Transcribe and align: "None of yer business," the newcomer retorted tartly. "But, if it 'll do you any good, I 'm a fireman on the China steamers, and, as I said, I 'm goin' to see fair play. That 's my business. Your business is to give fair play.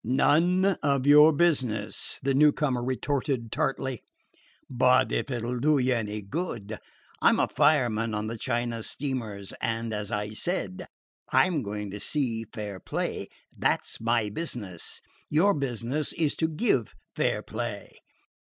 "None 0.03 0.65
of 0.81 1.05
yer 1.05 1.31
business," 1.31 2.19
the 2.23 2.33
newcomer 2.33 2.83
retorted 2.83 3.51
tartly. 3.51 4.01
"But, 4.67 5.11
if 5.11 5.29
it 5.29 5.43
'll 5.43 5.59
do 5.59 5.77
you 5.77 5.93
any 5.93 6.23
good, 6.23 6.79
I 7.21 7.29
'm 7.29 7.39
a 7.39 7.47
fireman 7.47 8.15
on 8.15 8.25
the 8.25 8.39
China 8.39 8.81
steamers, 8.81 9.53
and, 9.61 9.93
as 9.93 10.11
I 10.11 10.31
said, 10.31 10.87
I 11.31 11.45
'm 11.45 11.61
goin' 11.61 11.91
to 11.91 11.99
see 11.99 12.45
fair 12.51 12.79
play. 12.79 13.27
That 13.55 13.85
's 13.85 14.01
my 14.01 14.31
business. 14.31 15.01
Your 15.29 15.53
business 15.53 16.13
is 16.13 16.35
to 16.37 16.47
give 16.47 16.95
fair 17.13 17.43
play. 17.43 17.99